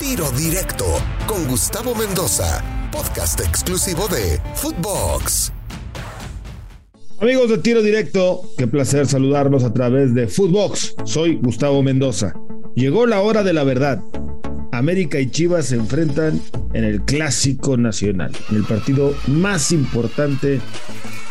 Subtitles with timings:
[0.00, 0.84] Tiro Directo
[1.26, 5.52] con Gustavo Mendoza, podcast exclusivo de Footbox.
[7.20, 10.96] Amigos de Tiro Directo, qué placer saludarlos a través de Footbox.
[11.04, 12.34] Soy Gustavo Mendoza.
[12.74, 14.02] Llegó la hora de la verdad.
[14.72, 16.40] América y Chivas se enfrentan
[16.72, 20.60] en el Clásico Nacional, en el partido más importante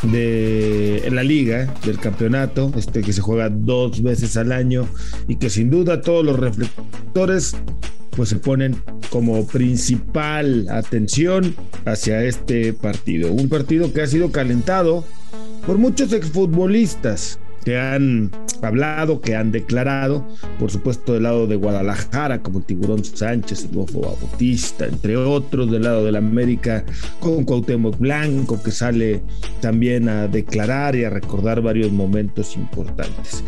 [0.04, 4.88] de la liga, del campeonato, este que se juega dos veces al año
[5.28, 7.56] y que sin duda todos los reflectores
[8.16, 8.76] pues se ponen
[9.10, 13.32] como principal atención hacia este partido.
[13.32, 15.06] Un partido que ha sido calentado
[15.66, 18.32] por muchos exfutbolistas que han
[18.62, 20.26] hablado, que han declarado,
[20.60, 26.06] por supuesto del lado de Guadalajara, como Tiburón Sánchez, Bofo Bautista, entre otros, del lado
[26.06, 26.86] de la América,
[27.20, 29.22] con Cuauhtémoc Blanco, que sale
[29.62, 33.44] también a declarar y a recordar varios momentos importantes,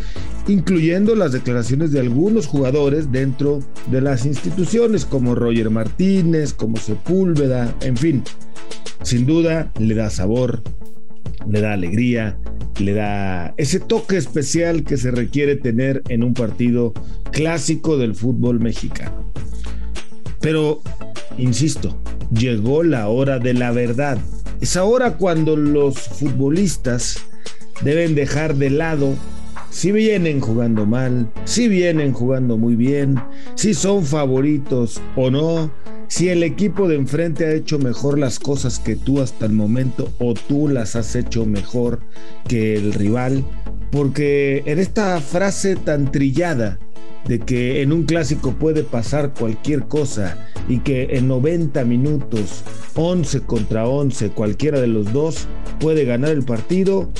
[0.48, 3.60] incluyendo las declaraciones de algunos jugadores dentro
[3.90, 8.22] de las instituciones, como Roger Martínez, como Sepúlveda, en fin,
[9.02, 10.62] sin duda le da sabor,
[11.48, 12.38] le da alegría,
[12.78, 16.92] le da ese toque especial que se requiere tener en un partido
[17.30, 19.32] clásico del fútbol mexicano.
[20.40, 20.80] Pero,
[21.38, 21.96] insisto,
[22.32, 24.18] llegó la hora de la verdad.
[24.60, 27.18] Es ahora cuando los futbolistas
[27.82, 29.14] deben dejar de lado
[29.70, 33.20] si vienen jugando mal, si vienen jugando muy bien,
[33.56, 35.70] si son favoritos o no,
[36.08, 40.10] si el equipo de enfrente ha hecho mejor las cosas que tú hasta el momento
[40.18, 42.00] o tú las has hecho mejor
[42.48, 43.44] que el rival,
[43.90, 46.78] porque en esta frase tan trillada
[47.26, 52.62] de que en un clásico puede pasar cualquier cosa y que en 90 minutos,
[52.94, 55.48] 11 contra 11, cualquiera de los dos
[55.80, 57.10] puede ganar el partido,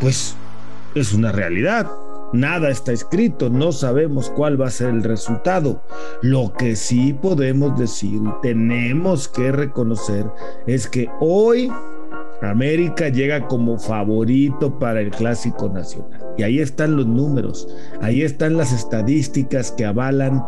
[0.00, 0.34] pues
[0.94, 1.90] es una realidad.
[2.34, 5.80] Nada está escrito, no sabemos cuál va a ser el resultado.
[6.20, 10.26] Lo que sí podemos decir y tenemos que reconocer
[10.66, 11.70] es que hoy
[12.42, 16.20] América llega como favorito para el Clásico Nacional.
[16.36, 17.68] Y ahí están los números,
[18.00, 20.44] ahí están las estadísticas que avalan.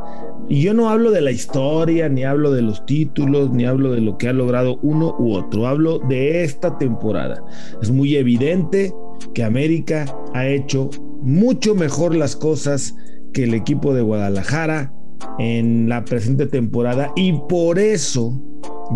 [0.49, 4.01] Y yo no hablo de la historia, ni hablo de los títulos, ni hablo de
[4.01, 5.69] lo que ha logrado uno u otro.
[5.69, 7.45] Hablo de esta temporada.
[7.81, 8.93] Es muy evidente
[9.35, 10.91] que América ha hecho
[11.23, 12.95] mucho mejor las cosas
[13.33, 14.93] que el equipo de Guadalajara
[15.39, 18.41] en la presente temporada y por eso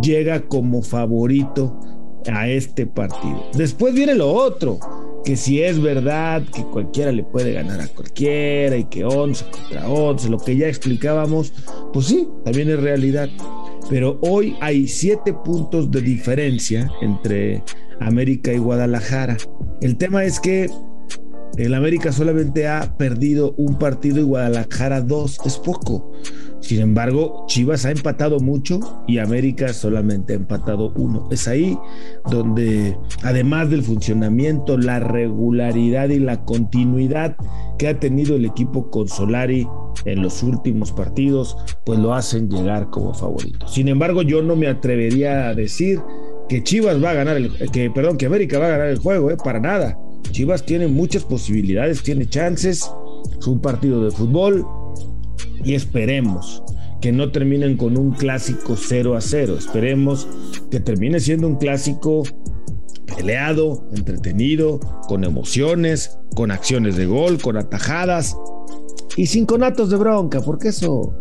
[0.02, 1.78] llega como favorito
[2.30, 3.44] a este partido.
[3.54, 4.78] Después viene lo otro,
[5.24, 9.88] que si es verdad que cualquiera le puede ganar a cualquiera y que 11 contra
[9.88, 11.52] 11, lo que ya explicábamos,
[11.92, 13.28] pues sí, también es realidad.
[13.90, 17.62] Pero hoy hay siete puntos de diferencia entre
[18.00, 19.36] América y Guadalajara.
[19.82, 20.70] El tema es que
[21.56, 26.12] el América solamente ha perdido un partido y Guadalajara dos, es poco.
[26.60, 31.28] Sin embargo, Chivas ha empatado mucho y América solamente ha empatado uno.
[31.30, 31.78] Es ahí
[32.30, 37.36] donde, además del funcionamiento, la regularidad y la continuidad
[37.78, 39.66] que ha tenido el equipo con Solari
[40.04, 43.66] en los últimos partidos, pues lo hacen llegar como favorito.
[43.66, 46.00] Sin embargo, yo no me atrevería a decir
[46.48, 49.30] que Chivas va a ganar el, que perdón, que América va a ganar el juego,
[49.30, 49.36] ¿eh?
[49.42, 49.98] para nada.
[50.30, 52.90] Chivas tiene muchas posibilidades, tiene chances,
[53.38, 54.66] es un partido de fútbol
[55.64, 56.62] y esperemos
[57.00, 59.56] que no terminen con un clásico 0 a 0.
[59.58, 60.28] Esperemos
[60.70, 62.22] que termine siendo un clásico
[63.16, 68.36] peleado, entretenido, con emociones, con acciones de gol, con atajadas
[69.16, 71.14] y sin conatos de bronca, porque eso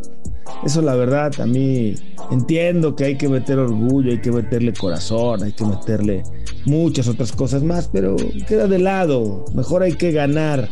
[0.64, 1.96] eso la verdad a mí
[2.32, 6.24] entiendo que hay que meter orgullo, hay que meterle corazón, hay que meterle
[6.66, 8.16] muchas otras cosas más, pero
[8.48, 9.46] queda de lado.
[9.54, 10.70] Mejor hay que ganar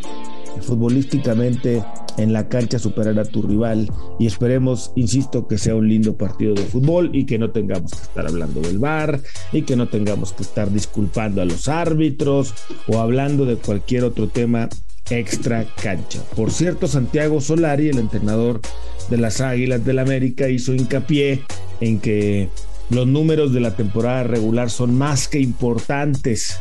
[0.61, 1.83] futbolísticamente
[2.17, 6.53] en la cancha, superar a tu rival y esperemos, insisto, que sea un lindo partido
[6.53, 10.33] de fútbol y que no tengamos que estar hablando del bar y que no tengamos
[10.33, 12.53] que estar disculpando a los árbitros
[12.87, 14.69] o hablando de cualquier otro tema
[15.09, 16.21] extra cancha.
[16.35, 18.61] Por cierto, Santiago Solari, el entrenador
[19.09, 21.43] de las Águilas del América, hizo hincapié
[21.79, 22.49] en que
[22.89, 26.57] los números de la temporada regular son más que importantes.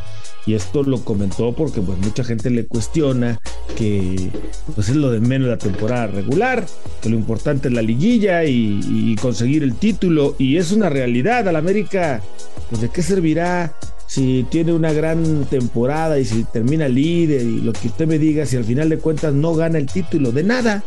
[0.46, 3.40] Y esto lo comentó porque pues mucha gente le cuestiona
[3.76, 4.31] que
[4.75, 6.64] pues es lo de menos la temporada regular,
[7.02, 10.37] que lo importante es la liguilla y, conseguir el título.
[10.38, 12.22] Y es una realidad, al América,
[12.70, 13.75] pues de qué servirá
[14.06, 18.46] si tiene una gran temporada y si termina líder y lo que usted me diga,
[18.46, 20.84] si al final de cuentas no gana el título, de nada.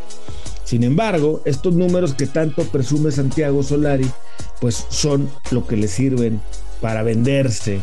[0.64, 4.08] Sin embargo, estos números que tanto presume Santiago Solari,
[4.60, 6.40] pues son lo que le sirven
[6.80, 7.80] para venderse,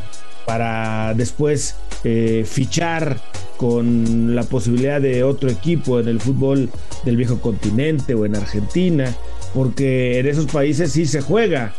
[0.47, 3.19] para después eh, fichar
[3.57, 6.69] con la posibilidad de otro equipo en el fútbol
[7.03, 9.13] del viejo continente o en Argentina
[9.53, 11.73] porque en esos países sí se juega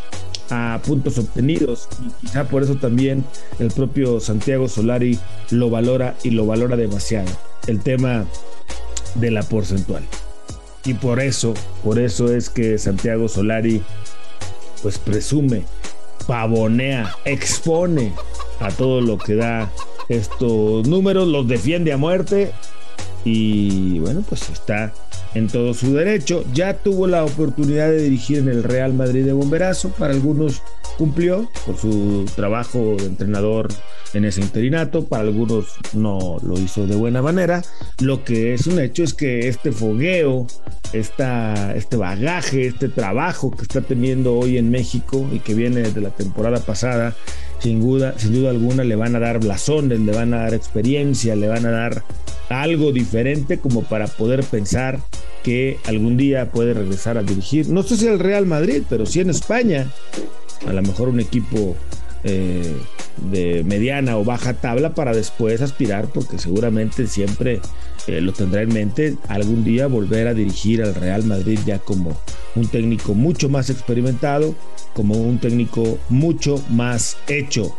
[0.50, 3.24] a puntos obtenidos y quizá por eso también
[3.58, 5.18] el propio Santiago Solari
[5.50, 7.30] lo valora y lo valora demasiado
[7.66, 8.26] el tema
[9.14, 10.02] de la porcentual.
[10.84, 13.82] Y por eso por eso es que Santiago Solari
[14.82, 15.64] pues presume
[16.26, 18.12] pavonea expone
[18.60, 19.70] a todo lo que da
[20.08, 22.52] estos números los defiende a muerte
[23.25, 24.93] y bueno pues está
[25.34, 26.44] en todo su derecho.
[26.52, 29.90] Ya tuvo la oportunidad de dirigir en el Real Madrid de Bomberazo.
[29.90, 30.62] Para algunos
[30.96, 33.69] cumplió por su trabajo de entrenador
[34.14, 35.04] en ese interinato.
[35.04, 37.62] Para algunos no lo hizo de buena manera.
[38.00, 40.46] Lo que es un hecho es que este fogueo,
[40.93, 46.00] esta, este bagaje, este trabajo que está teniendo hoy en México y que viene desde
[46.00, 47.14] la temporada pasada,
[47.58, 51.34] sin duda, sin duda alguna le van a dar blasones, le van a dar experiencia,
[51.37, 52.05] le van a dar
[52.49, 55.00] algo diferente como para poder pensar
[55.43, 59.20] que algún día puede regresar a dirigir, no sé si el Real Madrid, pero sí
[59.20, 59.90] en España,
[60.66, 61.76] a lo mejor un equipo
[62.25, 62.76] eh,
[63.31, 67.61] de mediana o baja tabla para después aspirar, porque seguramente siempre
[68.08, 72.19] lo tendrá en mente algún día volver a dirigir al Real Madrid ya como
[72.55, 74.55] un técnico mucho más experimentado,
[74.94, 77.76] como un técnico mucho más hecho.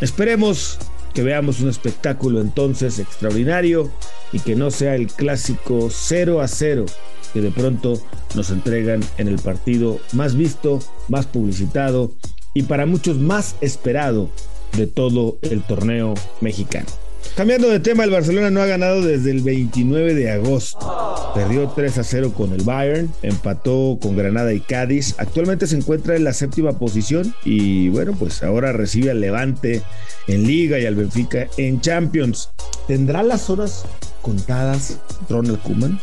[0.00, 0.78] Esperemos
[1.14, 3.90] que veamos un espectáculo entonces extraordinario
[4.32, 6.86] y que no sea el clásico 0 a 0
[7.32, 8.00] que de pronto
[8.34, 12.12] nos entregan en el partido más visto, más publicitado
[12.54, 14.30] y para muchos más esperado
[14.76, 17.01] de todo el torneo mexicano.
[17.36, 21.32] Cambiando de tema, el Barcelona no ha ganado desde el 29 de agosto.
[21.34, 25.14] Perdió 3 a 0 con el Bayern, empató con Granada y Cádiz.
[25.16, 29.82] Actualmente se encuentra en la séptima posición y bueno, pues ahora recibe al Levante
[30.28, 32.50] en Liga y al Benfica en Champions.
[32.86, 33.86] ¿Tendrá las horas
[34.20, 34.98] contadas
[35.30, 35.98] Ronald Koeman?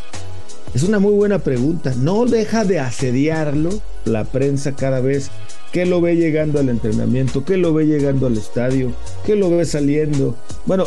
[0.74, 1.94] Es una muy buena pregunta.
[1.95, 3.69] No deja de asediarlo
[4.06, 5.30] la prensa cada vez
[5.72, 8.92] que lo ve llegando al entrenamiento, que lo ve llegando al estadio,
[9.25, 10.36] que lo ve saliendo.
[10.65, 10.86] Bueno,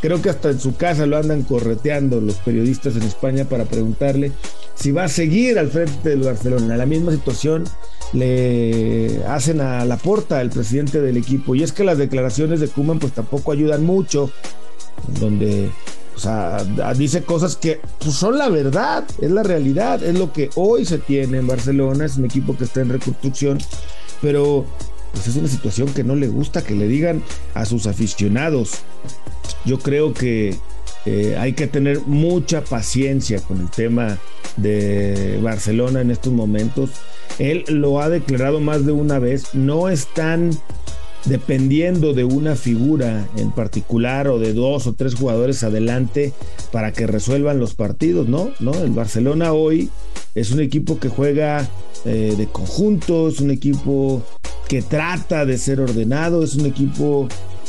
[0.00, 4.32] creo que hasta en su casa lo andan correteando los periodistas en España para preguntarle
[4.74, 6.76] si va a seguir al frente del Barcelona.
[6.76, 7.64] La misma situación
[8.12, 11.54] le hacen a la porta el presidente del equipo.
[11.54, 14.30] Y es que las declaraciones de Kuman pues tampoco ayudan mucho,
[15.20, 15.70] donde
[16.18, 16.64] o sea,
[16.96, 20.98] dice cosas que pues, son la verdad, es la realidad, es lo que hoy se
[20.98, 23.58] tiene en Barcelona, es un equipo que está en reconstrucción,
[24.20, 24.64] pero
[25.12, 27.22] pues es una situación que no le gusta que le digan
[27.54, 28.80] a sus aficionados.
[29.64, 30.56] Yo creo que
[31.06, 34.18] eh, hay que tener mucha paciencia con el tema
[34.56, 36.90] de Barcelona en estos momentos.
[37.38, 40.50] Él lo ha declarado más de una vez, no están
[41.24, 46.32] dependiendo de una figura en particular o de dos o tres jugadores adelante
[46.72, 48.50] para que resuelvan los partidos, ¿no?
[48.60, 48.72] ¿No?
[48.74, 49.90] El Barcelona hoy
[50.34, 51.68] es un equipo que juega
[52.04, 54.22] eh, de conjunto, es un equipo
[54.68, 57.26] que trata de ser ordenado, es un equipo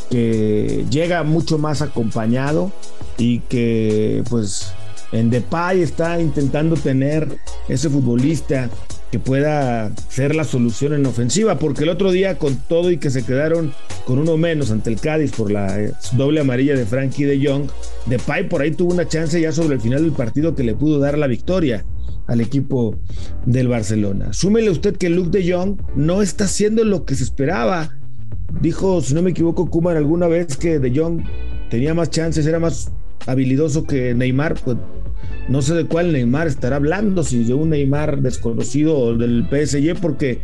[0.09, 2.71] que llega mucho más acompañado
[3.17, 4.73] y que pues
[5.11, 7.27] en Depay está intentando tener
[7.67, 8.69] ese futbolista
[9.11, 13.09] que pueda ser la solución en ofensiva, porque el otro día con todo y que
[13.09, 13.73] se quedaron
[14.05, 17.69] con uno menos ante el Cádiz por la eh, doble amarilla de Frankie de Jong,
[18.05, 20.99] Depay por ahí tuvo una chance ya sobre el final del partido que le pudo
[20.99, 21.83] dar la victoria
[22.29, 22.95] al equipo
[23.45, 24.31] del Barcelona.
[24.33, 27.97] Súmele usted que Luke de Jong no está haciendo lo que se esperaba.
[28.61, 31.23] Dijo, si no me equivoco, Kumar alguna vez que de Jong
[31.69, 32.91] tenía más chances, era más
[33.25, 34.77] habilidoso que Neymar, pues
[35.49, 39.99] no sé de cuál Neymar estará hablando, si de un Neymar desconocido o del PSG,
[39.99, 40.41] porque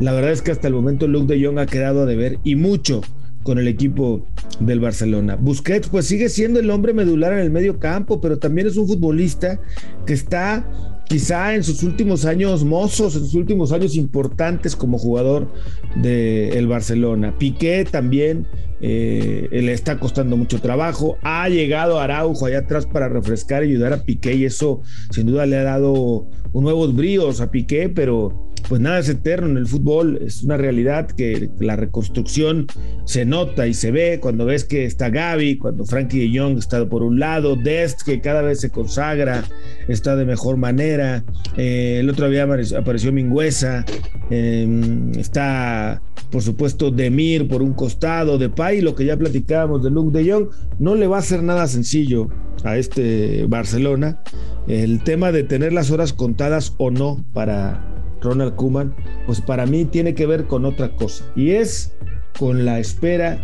[0.00, 2.56] la verdad es que hasta el momento Luke de Jong ha quedado a deber y
[2.56, 3.00] mucho
[3.42, 4.26] con el equipo
[4.60, 5.36] del Barcelona.
[5.36, 8.86] Busquets pues sigue siendo el hombre medular en el medio campo, pero también es un
[8.86, 9.58] futbolista
[10.06, 10.64] que está
[11.12, 15.52] quizá en sus últimos años mozos, en sus últimos años importantes como jugador
[15.96, 17.36] del Barcelona.
[17.38, 18.46] Piqué también
[18.80, 21.18] eh, le está costando mucho trabajo.
[21.20, 25.44] Ha llegado Araujo allá atrás para refrescar y ayudar a Piqué y eso sin duda
[25.44, 30.18] le ha dado nuevos bríos a Piqué, pero pues nada es eterno en el fútbol,
[30.22, 32.66] es una realidad que la reconstrucción
[33.04, 36.88] se nota y se ve cuando ves que está Gaby, cuando Frankie de Jong está
[36.88, 39.44] por un lado, Dest que cada vez se consagra,
[39.88, 41.24] está de mejor manera,
[41.56, 43.84] eh, el otro día apareció Mingüesa,
[44.30, 49.90] em, está por supuesto Demir por un costado, de Pay, lo que ya platicábamos de
[49.90, 50.48] Luke de Jong,
[50.78, 52.28] no le va a ser nada sencillo
[52.64, 54.22] a este Barcelona
[54.68, 57.84] el tema de tener las horas contadas o no para
[58.20, 58.94] Ronald Kuman,
[59.26, 61.92] pues para mí tiene que ver con otra cosa y es
[62.38, 63.40] con la espera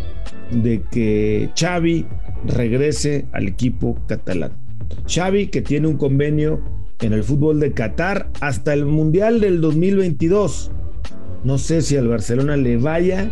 [0.50, 2.07] de que Xavi
[2.47, 4.68] regrese al equipo catalán.
[5.07, 6.62] Xavi que tiene un convenio
[7.00, 10.71] en el fútbol de Qatar hasta el Mundial del 2022.
[11.45, 13.30] No sé si al Barcelona le vaya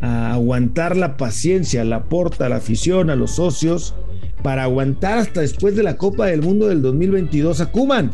[0.00, 3.94] a aguantar la paciencia, la porta, la afición, a los socios,
[4.42, 8.12] para aguantar hasta después de la Copa del Mundo del 2022 a Cuman.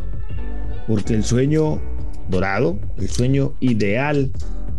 [0.87, 1.81] Porque el sueño
[2.29, 4.31] dorado, el sueño ideal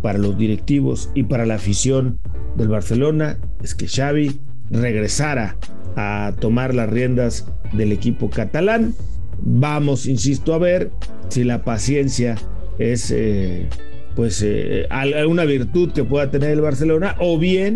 [0.02, 2.20] para los directivos y para la afición
[2.58, 5.58] del Barcelona es que Xavi regresara
[5.96, 8.94] a tomar las riendas del equipo catalán.
[9.40, 10.92] Vamos, insisto, a ver
[11.30, 12.36] si la paciencia
[12.80, 13.68] es eh,
[14.16, 14.88] pues eh,
[15.48, 17.76] virtud que pueda tener el Barcelona o bien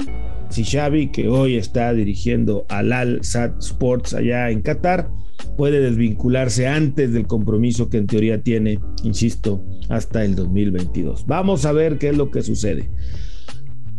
[0.49, 5.09] si Xavi, que hoy está dirigiendo al Al Sadd Sports allá en Qatar,
[5.55, 11.25] puede desvincularse antes del compromiso que en teoría tiene, insisto, hasta el 2022.
[11.27, 12.89] Vamos a ver qué es lo que sucede.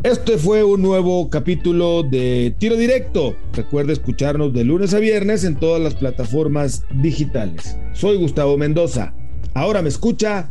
[0.05, 3.35] Este fue un nuevo capítulo de Tiro Directo.
[3.53, 7.77] Recuerda escucharnos de lunes a viernes en todas las plataformas digitales.
[7.95, 9.13] Soy Gustavo Mendoza.
[9.55, 10.51] Ahora me escucha,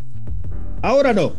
[0.81, 1.31] ahora no.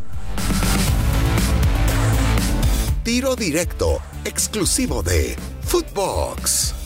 [3.02, 6.77] Tiro Directo, exclusivo de Footbox.